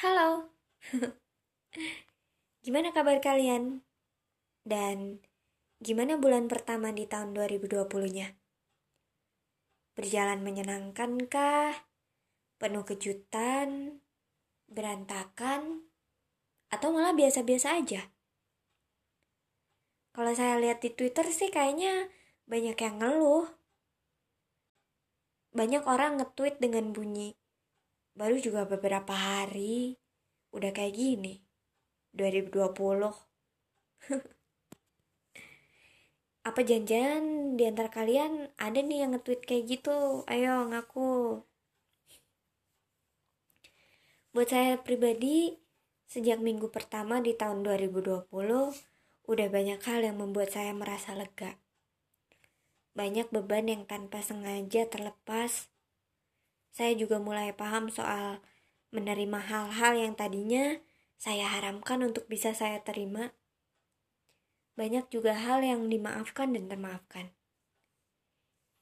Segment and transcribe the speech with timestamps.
[0.00, 0.48] Halo.
[2.64, 3.84] gimana kabar kalian?
[4.64, 5.20] Dan
[5.76, 8.32] gimana bulan pertama di tahun 2020-nya?
[9.92, 11.84] Berjalan menyenangkan kah?
[12.56, 14.00] Penuh kejutan?
[14.72, 15.84] Berantakan?
[16.72, 18.08] Atau malah biasa-biasa aja?
[20.16, 22.08] Kalau saya lihat di Twitter sih kayaknya
[22.48, 23.52] banyak yang ngeluh.
[25.52, 27.36] Banyak orang nge-tweet dengan bunyi
[28.18, 29.98] baru juga beberapa hari
[30.50, 31.42] udah kayak gini
[32.14, 32.50] 2020
[36.40, 40.26] apa janjian di antara kalian ada nih yang nge-tweet kayak gitu?
[40.26, 41.44] Ayo ngaku.
[44.34, 45.62] Buat saya pribadi
[46.10, 48.26] sejak minggu pertama di tahun 2020
[49.30, 51.54] udah banyak hal yang membuat saya merasa lega.
[52.98, 55.69] Banyak beban yang tanpa sengaja terlepas
[56.70, 58.38] saya juga mulai paham soal
[58.94, 60.78] menerima hal-hal yang tadinya
[61.20, 63.34] saya haramkan untuk bisa saya terima.
[64.78, 67.34] Banyak juga hal yang dimaafkan dan termaafkan.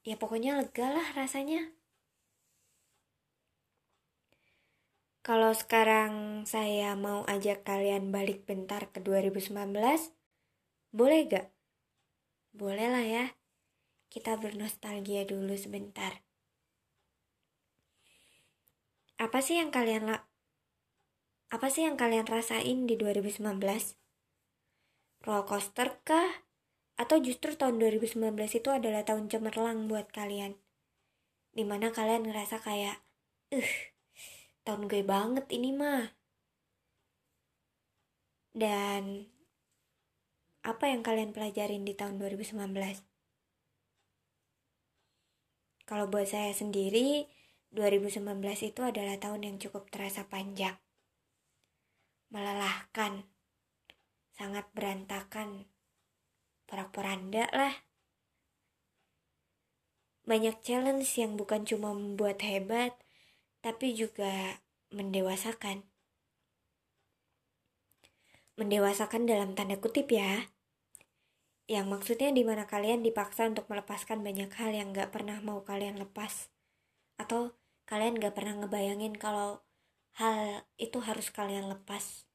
[0.07, 1.75] Ya pokoknya lega lah rasanya.
[5.27, 9.53] Kalau sekarang saya mau ajak kalian balik bentar ke 2019,
[10.95, 11.53] boleh gak?
[12.57, 13.27] Boleh lah ya.
[14.09, 16.28] Kita bernostalgia dulu sebentar
[19.19, 20.15] apa sih yang kalian
[21.49, 23.41] apa sih yang kalian rasain di 2019?
[25.25, 26.45] Roller coaster kah?
[26.99, 28.21] Atau justru tahun 2019
[28.59, 30.61] itu adalah tahun cemerlang buat kalian?
[31.57, 33.01] Di mana kalian ngerasa kayak,
[33.55, 33.73] uh,
[34.69, 36.13] tahun gue banget ini mah.
[38.53, 39.31] Dan
[40.67, 42.61] apa yang kalian pelajarin di tahun 2019?
[45.89, 47.25] Kalau buat saya sendiri,
[47.77, 48.25] 2019
[48.65, 50.81] itu adalah tahun yang cukup terasa panjang.
[52.33, 53.29] Melelahkan,
[54.33, 55.69] sangat berantakan,
[56.65, 57.75] porak-poranda lah.
[60.25, 62.97] Banyak challenge yang bukan cuma membuat hebat,
[63.61, 65.85] tapi juga mendewasakan.
[68.57, 70.53] Mendewasakan dalam tanda kutip ya.
[71.69, 76.01] Yang maksudnya di mana kalian dipaksa untuk melepaskan banyak hal yang gak pernah mau kalian
[76.01, 76.49] lepas
[77.19, 77.58] atau
[77.89, 79.65] kalian gak pernah ngebayangin kalau
[80.21, 82.29] hal itu harus kalian lepas.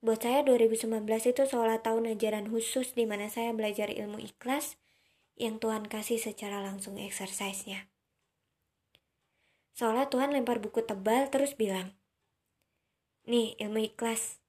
[0.00, 4.80] Buat saya 2019 itu seolah tahun ajaran khusus di mana saya belajar ilmu ikhlas
[5.36, 7.86] yang Tuhan kasih secara langsung exercise-nya.
[9.76, 11.94] Seolah Tuhan lempar buku tebal terus bilang,
[13.28, 14.42] Nih ilmu ikhlas,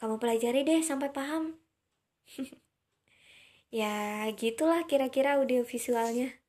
[0.00, 1.60] kamu pelajari deh sampai paham.
[3.82, 6.41] ya gitulah kira-kira audio visualnya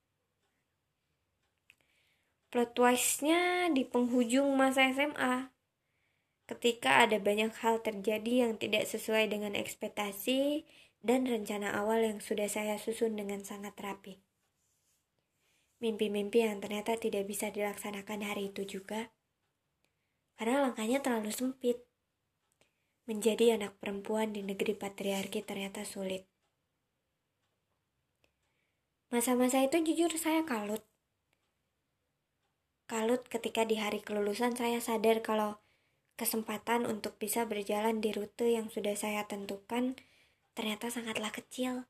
[2.53, 5.49] plot twistnya di penghujung masa SMA
[6.45, 10.61] ketika ada banyak hal terjadi yang tidak sesuai dengan ekspektasi
[11.01, 14.21] dan rencana awal yang sudah saya susun dengan sangat rapi.
[15.81, 19.09] Mimpi-mimpi yang ternyata tidak bisa dilaksanakan hari itu juga,
[20.37, 21.81] karena langkahnya terlalu sempit.
[23.09, 26.23] Menjadi anak perempuan di negeri patriarki ternyata sulit.
[29.11, 30.92] Masa-masa itu jujur saya kalut
[32.93, 35.57] Kalut ketika di hari kelulusan saya sadar kalau
[36.13, 39.97] kesempatan untuk bisa berjalan di rute yang sudah saya tentukan
[40.53, 41.89] ternyata sangatlah kecil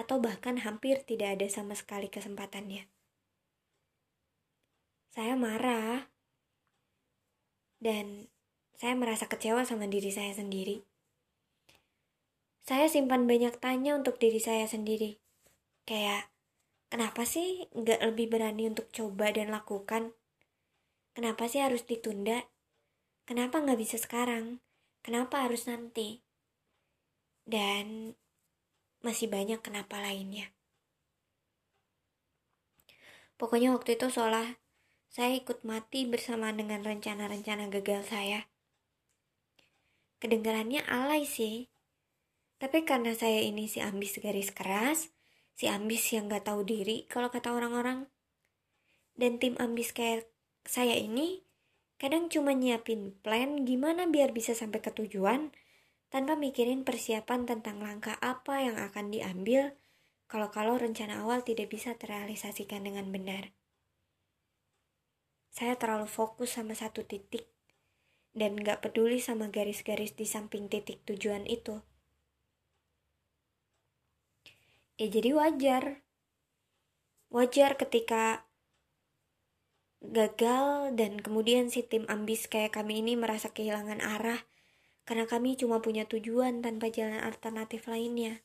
[0.00, 2.88] atau bahkan hampir tidak ada sama sekali kesempatannya.
[5.12, 6.08] Saya marah
[7.84, 8.32] dan
[8.80, 10.88] saya merasa kecewa sama diri saya sendiri.
[12.64, 15.20] Saya simpan banyak tanya untuk diri saya sendiri.
[15.84, 16.32] Kayak,
[16.90, 20.14] Kenapa sih nggak lebih berani untuk coba dan lakukan?
[21.14, 22.44] Kenapa sih harus ditunda?
[23.24, 24.60] Kenapa nggak bisa sekarang?
[25.00, 26.20] Kenapa harus nanti?
[27.46, 28.18] Dan
[29.04, 30.50] masih banyak kenapa lainnya.
[33.38, 34.58] Pokoknya waktu itu seolah
[35.14, 38.50] saya ikut mati bersama dengan rencana-rencana gagal saya.
[40.18, 41.70] Kedengarannya alay sih,
[42.58, 45.13] tapi karena saya ini si ambis garis keras,
[45.54, 48.10] si ambis yang gak tahu diri kalau kata orang-orang.
[49.14, 50.26] Dan tim ambis kayak
[50.66, 51.46] saya ini
[51.96, 55.54] kadang cuma nyiapin plan gimana biar bisa sampai ke tujuan
[56.10, 59.78] tanpa mikirin persiapan tentang langkah apa yang akan diambil
[60.26, 63.54] kalau-kalau rencana awal tidak bisa terrealisasikan dengan benar.
[65.54, 67.46] Saya terlalu fokus sama satu titik
[68.34, 71.78] dan gak peduli sama garis-garis di samping titik tujuan itu.
[74.94, 75.84] Ya jadi wajar
[77.34, 78.46] wajar ketika
[80.04, 84.44] gagal dan kemudian si tim ambis kayak kami ini merasa kehilangan arah
[85.04, 88.40] karena kami cuma punya tujuan tanpa jalan alternatif lainnya.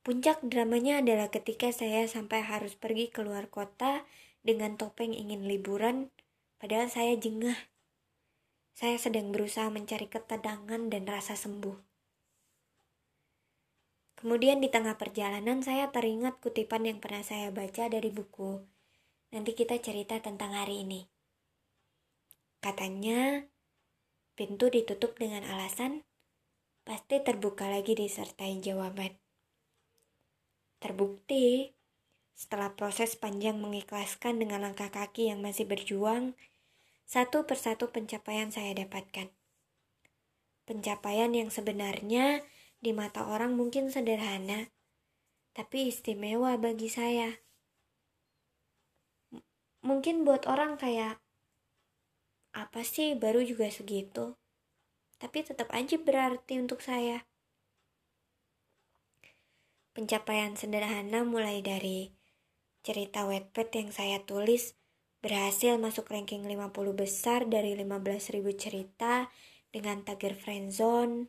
[0.00, 4.08] Puncak dramanya adalah ketika saya sampai harus pergi keluar kota
[4.40, 6.08] dengan topeng ingin liburan,
[6.56, 7.68] padahal saya jengah.
[8.72, 11.87] Saya sedang berusaha mencari ketenangan dan rasa sembuh.
[14.18, 18.66] Kemudian di tengah perjalanan saya teringat kutipan yang pernah saya baca dari buku.
[19.30, 21.06] Nanti kita cerita tentang hari ini.
[22.58, 23.46] Katanya,
[24.34, 26.02] pintu ditutup dengan alasan
[26.82, 29.14] pasti terbuka lagi disertai jawaban.
[30.82, 31.78] Terbukti,
[32.34, 36.34] setelah proses panjang mengikhlaskan dengan langkah kaki yang masih berjuang,
[37.06, 39.30] satu persatu pencapaian saya dapatkan.
[40.66, 42.42] Pencapaian yang sebenarnya
[42.78, 44.70] di mata orang mungkin sederhana,
[45.50, 47.42] tapi istimewa bagi saya.
[49.34, 49.42] M
[49.82, 51.18] mungkin buat orang kayak,
[52.54, 54.38] apa sih baru juga segitu?
[55.18, 57.26] Tapi tetap aja berarti untuk saya.
[59.90, 62.14] Pencapaian sederhana mulai dari
[62.86, 64.78] cerita Wattpad yang saya tulis
[65.18, 69.26] berhasil masuk ranking 50 besar dari 15.000 cerita
[69.74, 71.26] dengan tagar friendzone,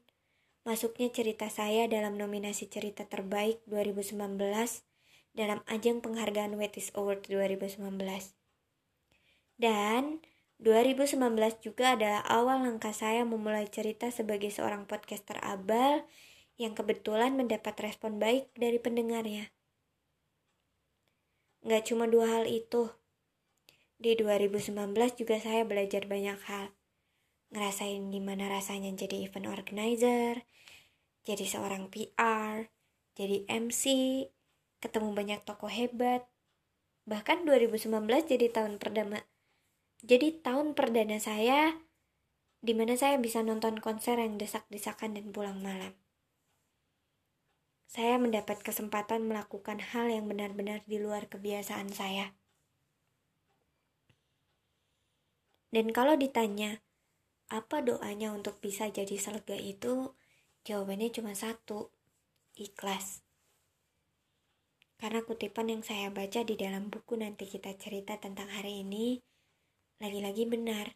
[0.70, 4.14] masuknya cerita saya dalam nominasi cerita terbaik 2019
[5.34, 7.82] dalam ajang penghargaan Wettis Award 2019.
[9.58, 10.22] Dan
[10.62, 11.18] 2019
[11.66, 16.06] juga adalah awal langkah saya memulai cerita sebagai seorang podcaster abal
[16.62, 19.50] yang kebetulan mendapat respon baik dari pendengarnya.
[21.66, 22.94] Gak cuma dua hal itu.
[23.98, 26.78] Di 2019 juga saya belajar banyak hal.
[27.50, 30.46] Ngerasain gimana rasanya jadi event organizer,
[31.30, 32.66] jadi seorang PR,
[33.14, 33.84] jadi MC,
[34.82, 36.26] ketemu banyak tokoh hebat.
[37.06, 37.86] Bahkan 2019
[38.26, 39.22] jadi tahun perdana
[40.00, 41.76] jadi tahun perdana saya
[42.64, 45.92] di mana saya bisa nonton konser yang desak-desakan dan pulang malam
[47.90, 52.38] saya mendapat kesempatan melakukan hal yang benar-benar di luar kebiasaan saya.
[55.74, 56.86] Dan kalau ditanya,
[57.50, 60.14] apa doanya untuk bisa jadi selega itu?
[60.70, 61.90] Jawabannya cuma satu,
[62.54, 63.26] ikhlas.
[65.02, 69.18] Karena kutipan yang saya baca di dalam buku nanti kita cerita tentang hari ini,
[69.98, 70.94] lagi-lagi benar.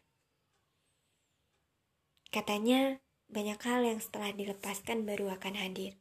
[2.30, 5.98] Katanya, banyak hal yang setelah dilepaskan baru akan hadir.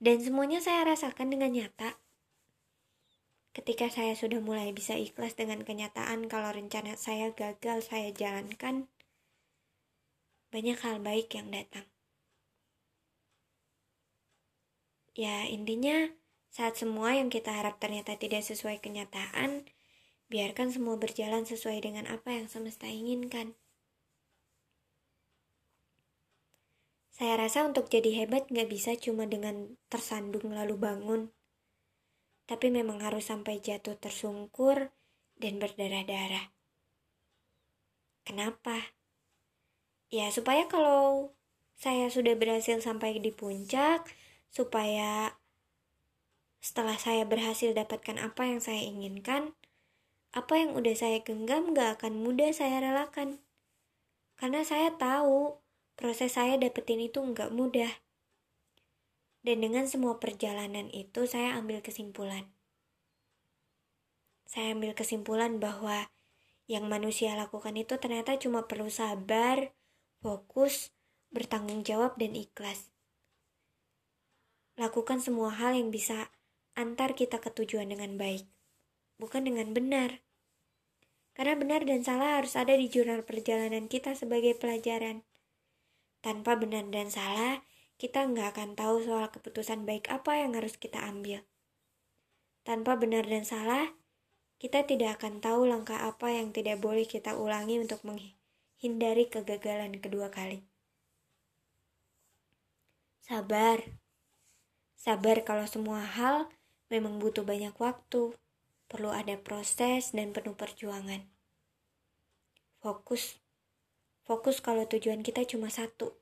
[0.00, 2.00] Dan semuanya saya rasakan dengan nyata.
[3.52, 8.88] Ketika saya sudah mulai bisa ikhlas dengan kenyataan kalau rencana saya gagal saya jalankan,
[10.52, 11.88] banyak hal baik yang datang.
[15.16, 16.12] Ya, intinya
[16.52, 19.64] saat semua yang kita harap ternyata tidak sesuai kenyataan,
[20.28, 23.56] biarkan semua berjalan sesuai dengan apa yang semesta inginkan.
[27.12, 31.22] Saya rasa untuk jadi hebat nggak bisa cuma dengan tersandung lalu bangun.
[32.48, 34.92] Tapi memang harus sampai jatuh tersungkur
[35.36, 36.52] dan berdarah-darah.
[38.24, 38.96] Kenapa?
[40.12, 41.32] Ya supaya kalau
[41.72, 44.04] saya sudah berhasil sampai di puncak,
[44.52, 45.40] supaya
[46.60, 49.56] setelah saya berhasil dapatkan apa yang saya inginkan,
[50.36, 53.40] apa yang udah saya genggam gak akan mudah saya relakan.
[54.36, 55.56] Karena saya tahu
[55.96, 57.90] proses saya dapetin itu nggak mudah.
[59.42, 62.52] Dan dengan semua perjalanan itu saya ambil kesimpulan.
[64.44, 66.12] Saya ambil kesimpulan bahwa
[66.70, 69.72] yang manusia lakukan itu ternyata cuma perlu sabar,
[70.22, 70.94] fokus,
[71.34, 72.94] bertanggung jawab, dan ikhlas.
[74.78, 76.30] Lakukan semua hal yang bisa
[76.78, 78.46] antar kita ke tujuan dengan baik,
[79.18, 80.22] bukan dengan benar.
[81.34, 85.26] Karena benar dan salah harus ada di jurnal perjalanan kita sebagai pelajaran.
[86.22, 87.66] Tanpa benar dan salah,
[87.98, 91.42] kita nggak akan tahu soal keputusan baik apa yang harus kita ambil.
[92.62, 93.90] Tanpa benar dan salah,
[94.62, 98.06] kita tidak akan tahu langkah apa yang tidak boleh kita ulangi untuk
[98.82, 100.66] menghindari kegagalan kedua kali.
[103.22, 103.78] Sabar.
[104.98, 106.50] Sabar kalau semua hal
[106.90, 108.34] memang butuh banyak waktu,
[108.90, 111.22] perlu ada proses dan penuh perjuangan.
[112.82, 113.38] Fokus
[114.26, 116.18] Fokus kalau tujuan kita cuma satu,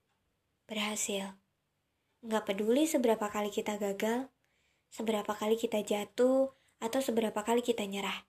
[0.69, 1.33] berhasil.
[2.21, 4.29] Nggak peduli seberapa kali kita gagal,
[4.93, 8.29] seberapa kali kita jatuh, atau seberapa kali kita nyerah.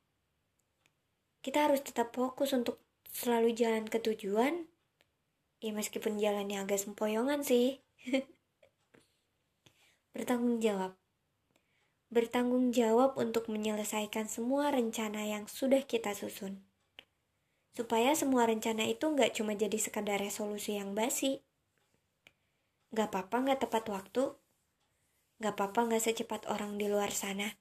[1.43, 2.79] Kita harus tetap fokus untuk
[3.11, 4.67] selalu jalan ke tujuan,
[5.61, 7.79] ya meskipun jalannya agak sempoyongan sih.
[10.15, 10.99] Bertanggung jawab.
[12.11, 16.59] bertanggung jawab untuk menyelesaikan semua rencana yang sudah kita susun.
[17.71, 21.39] Supaya semua rencana itu nggak cuma jadi sekadar resolusi yang basi.
[22.91, 24.23] Nggak apa-apa nggak tepat waktu,
[25.39, 27.55] nggak apa-apa nggak secepat orang di luar sana.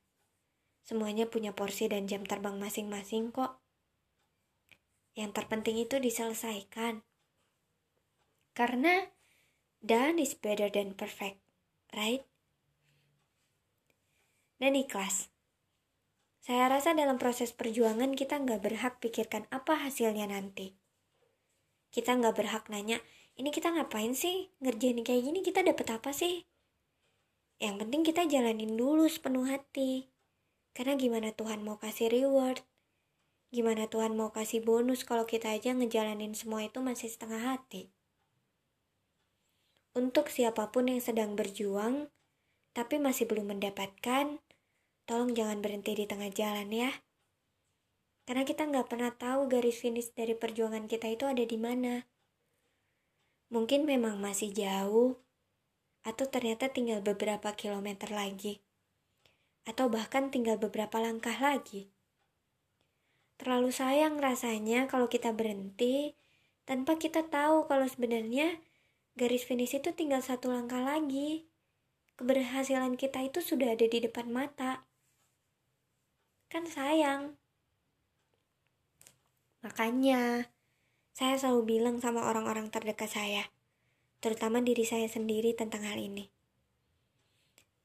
[0.82, 3.59] Semuanya punya porsi dan jam terbang masing-masing kok.
[5.14, 7.02] Yang terpenting itu diselesaikan.
[8.54, 9.08] Karena
[9.80, 11.40] done is better than perfect,
[11.94, 12.26] right?
[14.60, 15.32] Dan ikhlas.
[16.40, 20.76] Saya rasa dalam proses perjuangan kita nggak berhak pikirkan apa hasilnya nanti.
[21.90, 23.02] Kita nggak berhak nanya,
[23.34, 24.52] ini kita ngapain sih?
[24.62, 26.44] Ngerjain kayak gini kita dapat apa sih?
[27.60, 30.08] Yang penting kita jalanin dulu sepenuh hati.
[30.72, 32.64] Karena gimana Tuhan mau kasih reward?
[33.50, 37.90] Gimana Tuhan mau kasih bonus kalau kita aja ngejalanin semua itu masih setengah hati?
[39.90, 42.14] Untuk siapa pun yang sedang berjuang,
[42.70, 44.38] tapi masih belum mendapatkan,
[45.02, 46.90] tolong jangan berhenti di tengah jalan ya.
[48.22, 52.06] Karena kita nggak pernah tahu garis finish dari perjuangan kita itu ada di mana.
[53.50, 55.18] Mungkin memang masih jauh,
[56.06, 58.62] atau ternyata tinggal beberapa kilometer lagi
[59.68, 61.92] atau bahkan tinggal beberapa langkah lagi.
[63.40, 66.12] Terlalu sayang rasanya kalau kita berhenti
[66.68, 68.60] tanpa kita tahu kalau sebenarnya
[69.16, 71.48] garis finish itu tinggal satu langkah lagi.
[72.20, 74.84] Keberhasilan kita itu sudah ada di depan mata.
[76.52, 77.40] Kan sayang.
[79.64, 80.52] Makanya,
[81.16, 83.48] saya selalu bilang sama orang-orang terdekat saya,
[84.20, 86.28] terutama diri saya sendiri tentang hal ini.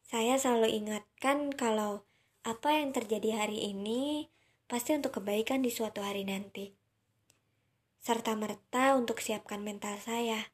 [0.03, 2.03] Saya selalu ingatkan kalau
[2.43, 4.34] apa yang terjadi hari ini
[4.65, 6.74] pasti untuk kebaikan di suatu hari nanti.
[8.01, 10.53] Serta merta untuk siapkan mental saya.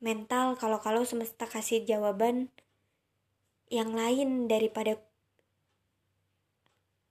[0.00, 2.48] Mental kalau-kalau semesta kasih jawaban
[3.68, 4.96] yang lain daripada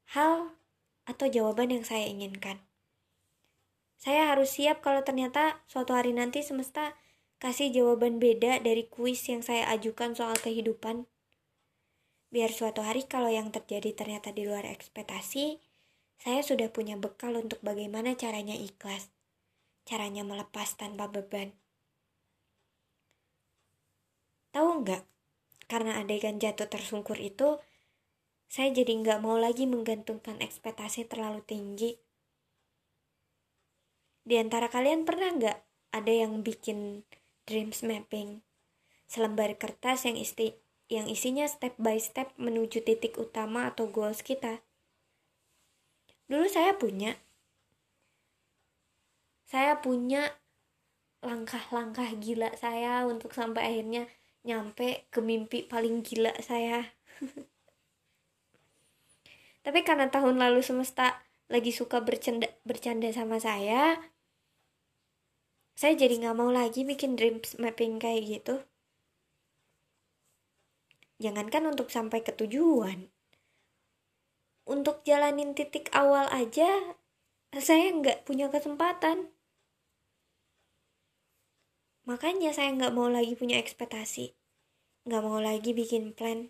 [0.10, 0.58] hal
[1.06, 2.62] atau jawaban yang saya inginkan.
[4.00, 6.96] Saya harus siap kalau ternyata suatu hari nanti semesta
[7.38, 11.08] kasih jawaban beda dari kuis yang saya ajukan soal kehidupan.
[12.30, 15.58] Biar suatu hari kalau yang terjadi ternyata di luar ekspektasi,
[16.22, 19.10] saya sudah punya bekal untuk bagaimana caranya ikhlas,
[19.82, 21.58] caranya melepas tanpa beban.
[24.54, 25.04] Tahu nggak?
[25.66, 27.58] Karena adegan jatuh tersungkur itu,
[28.46, 31.98] saya jadi nggak mau lagi menggantungkan ekspektasi terlalu tinggi.
[34.22, 35.58] Di antara kalian pernah nggak
[35.98, 37.06] ada yang bikin
[37.50, 38.46] dreams mapping.
[39.10, 40.54] Selembar kertas yang isti
[40.90, 44.66] yang isinya step by step menuju titik utama atau goals kita.
[46.26, 47.14] Dulu saya punya.
[49.46, 50.34] Saya punya
[51.22, 54.10] langkah-langkah gila saya untuk sampai akhirnya
[54.42, 56.90] nyampe ke mimpi paling gila saya.
[59.66, 63.98] Tapi karena tahun lalu semesta lagi suka bercanda bercanda sama saya,
[65.74, 68.69] saya jadi nggak mau lagi bikin dream mapping kayak gitu
[71.20, 73.12] jangankan untuk sampai ke tujuan.
[74.66, 76.96] Untuk jalanin titik awal aja
[77.54, 79.30] saya nggak punya kesempatan.
[82.08, 84.34] Makanya saya nggak mau lagi punya ekspektasi.
[85.06, 86.50] Nggak mau lagi bikin plan.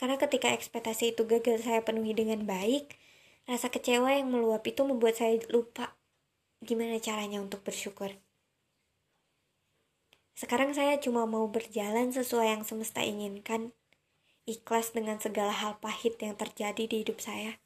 [0.00, 2.98] Karena ketika ekspektasi itu gagal saya penuhi dengan baik
[3.44, 6.00] rasa kecewa yang meluap itu membuat saya lupa
[6.64, 8.08] gimana caranya untuk bersyukur
[10.34, 13.70] sekarang saya cuma mau berjalan sesuai yang semesta inginkan,
[14.50, 17.62] ikhlas dengan segala hal pahit yang terjadi di hidup saya.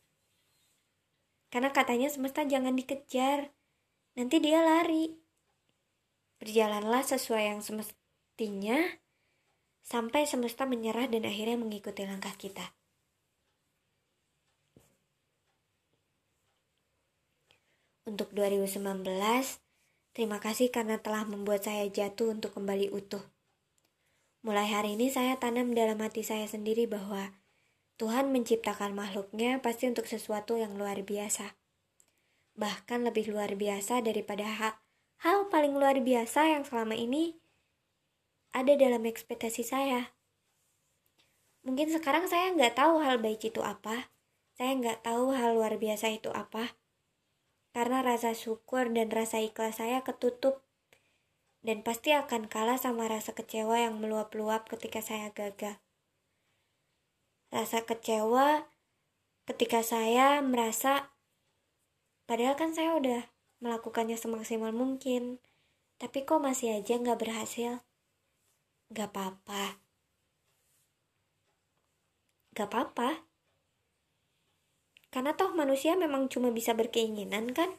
[1.49, 3.57] Karena katanya semesta jangan dikejar,
[4.21, 5.17] nanti dia lari.
[6.45, 8.79] Berjalanlah sesuai yang semestinya,
[9.81, 12.77] sampai semesta menyerah dan akhirnya mengikuti langkah kita.
[18.05, 19.05] Untuk 2019,
[20.19, 23.23] Terima kasih karena telah membuat saya jatuh untuk kembali utuh.
[24.43, 27.39] Mulai hari ini saya tanam dalam hati saya sendiri bahwa
[28.03, 31.55] Tuhan menciptakan makhluknya pasti untuk sesuatu yang luar biasa.
[32.59, 34.75] Bahkan lebih luar biasa daripada hal,
[35.23, 37.39] hal paling luar biasa yang selama ini
[38.51, 40.19] ada dalam ekspektasi saya.
[41.63, 44.11] Mungkin sekarang saya nggak tahu hal baik itu apa.
[44.59, 46.75] Saya nggak tahu hal luar biasa itu apa
[47.77, 50.65] karena rasa syukur dan rasa ikhlas saya ketutup
[51.63, 55.77] dan pasti akan kalah sama rasa kecewa yang meluap-luap ketika saya gagal.
[57.51, 58.69] Rasa kecewa
[59.49, 61.13] ketika saya merasa
[62.29, 63.25] padahal kan saya udah
[63.59, 65.43] melakukannya semaksimal mungkin,
[65.99, 67.83] tapi kok masih aja nggak berhasil.
[68.89, 69.85] Gak apa-apa.
[72.57, 73.28] gak apa-apa.
[75.09, 77.73] Karena toh manusia memang cuma bisa berkeinginan kan?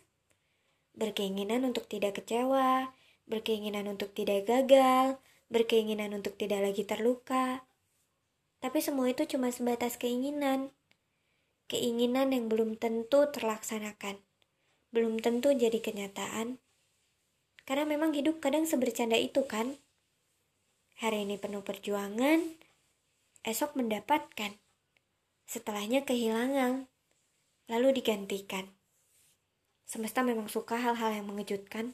[0.97, 2.91] Berkeinginan untuk tidak kecewa,
[3.29, 5.21] berkeinginan untuk tidak gagal,
[5.53, 7.65] berkeinginan untuk tidak lagi terluka.
[8.59, 10.73] Tapi semua itu cuma sebatas keinginan.
[11.69, 14.17] Keinginan yang belum tentu terlaksanakan.
[14.89, 16.57] Belum tentu jadi kenyataan.
[17.69, 19.77] Karena memang hidup kadang sebercanda itu kan.
[20.97, 22.57] Hari ini penuh perjuangan,
[23.45, 24.57] esok mendapatkan.
[25.45, 26.89] Setelahnya kehilangan,
[27.69, 28.67] lalu digantikan.
[29.85, 31.93] Semesta memang suka hal-hal yang mengejutkan,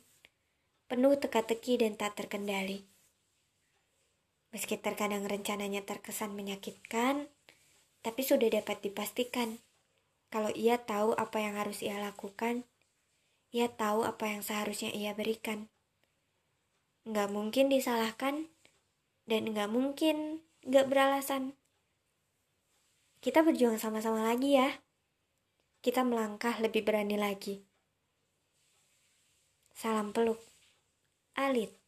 [0.88, 2.88] penuh teka-teki dan tak terkendali.
[4.56, 7.28] Meski terkadang rencananya terkesan menyakitkan,
[8.00, 9.60] tapi sudah dapat dipastikan
[10.32, 12.64] kalau ia tahu apa yang harus ia lakukan,
[13.56, 15.72] ia tahu apa yang seharusnya ia berikan.
[17.08, 18.52] Nggak mungkin disalahkan,
[19.28, 21.56] dan nggak mungkin nggak beralasan.
[23.24, 24.85] Kita berjuang sama-sama lagi ya.
[25.86, 27.62] Kita melangkah lebih berani lagi.
[29.70, 30.42] Salam peluk.
[31.38, 31.85] Alit.